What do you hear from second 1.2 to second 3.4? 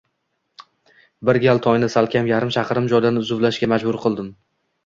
Bir gal Toyni salkam yarim chaqirim joydan